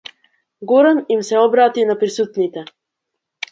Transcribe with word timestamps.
Горан 0.69 1.01
им 1.15 1.21
се 1.29 1.39
обрати 1.43 1.85
на 1.91 1.99
присутните. 1.99 2.65